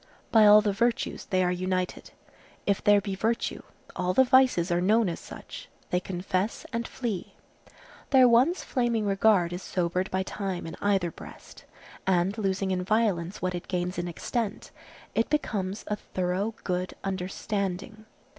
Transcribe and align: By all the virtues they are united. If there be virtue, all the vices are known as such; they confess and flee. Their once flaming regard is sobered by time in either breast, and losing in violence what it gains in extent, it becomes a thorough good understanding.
By 0.31 0.47
all 0.47 0.61
the 0.61 0.73
virtues 0.73 1.25
they 1.25 1.43
are 1.43 1.51
united. 1.51 2.09
If 2.65 2.83
there 2.83 2.99
be 3.01 3.13
virtue, 3.13 3.61
all 3.95 4.15
the 4.15 4.23
vices 4.23 4.71
are 4.71 4.81
known 4.81 5.07
as 5.07 5.19
such; 5.19 5.69
they 5.91 5.99
confess 5.99 6.65
and 6.73 6.87
flee. 6.87 7.35
Their 8.09 8.27
once 8.27 8.63
flaming 8.63 9.05
regard 9.05 9.53
is 9.53 9.61
sobered 9.61 10.09
by 10.09 10.23
time 10.23 10.65
in 10.65 10.75
either 10.81 11.11
breast, 11.11 11.65
and 12.07 12.35
losing 12.39 12.71
in 12.71 12.83
violence 12.83 13.43
what 13.43 13.53
it 13.53 13.67
gains 13.67 13.99
in 13.99 14.07
extent, 14.07 14.71
it 15.13 15.29
becomes 15.29 15.83
a 15.85 15.95
thorough 15.95 16.55
good 16.63 16.95
understanding. 17.03 18.07